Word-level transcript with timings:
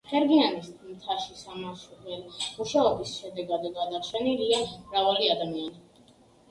ხერგიანის 0.11 0.69
მთაში 0.85 1.37
სამაშველო 1.41 2.17
მუშაობის 2.39 3.15
შედეგად 3.21 3.69
გადარჩენილია 3.79 4.67
მრავალი 4.73 5.35
ადამიანი. 5.37 6.13